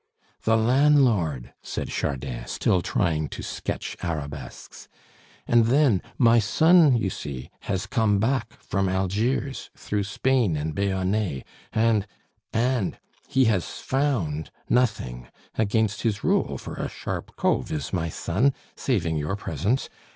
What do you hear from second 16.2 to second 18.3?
rule, for a sharp cove is my